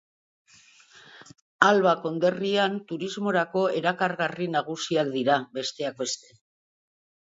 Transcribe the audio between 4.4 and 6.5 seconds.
nagusiak dira, besteak beste.